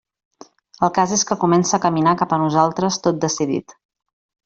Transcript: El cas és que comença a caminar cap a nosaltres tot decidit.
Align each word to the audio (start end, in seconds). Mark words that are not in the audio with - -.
El 0.87 0.91
cas 0.95 1.13
és 1.17 1.25
que 1.33 1.37
comença 1.45 1.77
a 1.79 1.81
caminar 1.85 2.17
cap 2.25 2.35
a 2.39 2.43
nosaltres 2.47 3.01
tot 3.09 3.25
decidit. 3.29 3.81